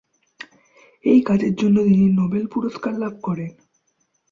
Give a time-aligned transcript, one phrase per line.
[1.05, 3.51] এই কাজের জন্য তিনি নোবেল পুরস্কার লাভ করেন।